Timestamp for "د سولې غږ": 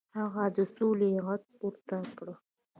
0.55-1.41